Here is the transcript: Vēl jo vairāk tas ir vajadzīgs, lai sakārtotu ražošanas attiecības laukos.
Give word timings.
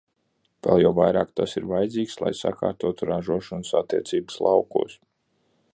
Vēl 0.67 0.79
jo 0.83 0.91
vairāk 0.99 1.33
tas 1.39 1.53
ir 1.61 1.67
vajadzīgs, 1.73 2.17
lai 2.23 2.31
sakārtotu 2.41 3.09
ražošanas 3.11 3.75
attiecības 3.83 4.41
laukos. 4.49 4.99